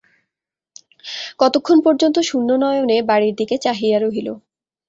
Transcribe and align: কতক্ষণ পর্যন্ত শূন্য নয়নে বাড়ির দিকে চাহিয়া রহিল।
কতক্ষণ 1.39 1.77
পর্যন্ত 1.85 2.17
শূন্য 2.29 2.49
নয়নে 2.61 2.97
বাড়ির 3.09 3.33
দিকে 3.39 3.55
চাহিয়া 3.65 3.97
রহিল। 3.99 4.27